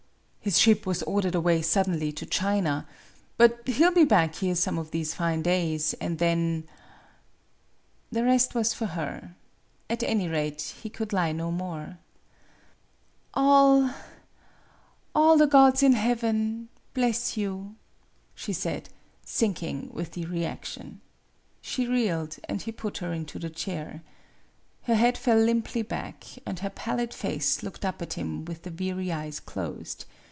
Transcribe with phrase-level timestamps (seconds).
[0.51, 2.87] "His ship was ordered away suddenly to China;
[3.37, 6.63] but he '11 be back here some of these fine days, and then"
[8.11, 9.35] The rest was for her.
[9.87, 11.99] At any rate, he could lie no more."
[13.35, 13.91] All
[15.13, 17.75] all the gods in heaven bless you,"
[18.33, 18.89] she said,
[19.23, 20.81] sinking with the reaction.
[20.81, 21.01] MADAME
[21.61, 24.01] BUTTERFLY 79 She reeled, and he put her into the chair.
[24.85, 28.71] Her head fell limply back, and her pallid face looked up at him with the
[28.71, 30.05] weary eyes closed.